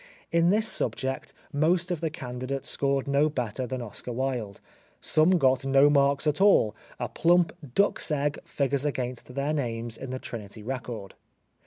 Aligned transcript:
In 0.31 0.49
this 0.49 0.67
subject 0.67 1.31
most 1.53 1.91
of 1.91 2.01
the 2.01 2.09
candidates 2.09 2.67
scored 2.67 3.07
no 3.07 3.29
better 3.29 3.67
than 3.67 3.83
Oscar 3.83 4.11
Wilde, 4.11 4.59
some 4.99 5.37
got 5.37 5.63
no 5.63 5.91
marks 5.91 6.25
at 6.25 6.41
all, 6.41 6.75
a 6.99 7.07
plump 7.07 7.53
duck's 7.75 8.09
egg 8.09 8.39
figures 8.43 8.83
against 8.83 9.35
their 9.35 9.53
names 9.53 9.97
in 9.97 10.09
the 10.09 10.17
Trinity 10.17 10.63
record. 10.63 11.13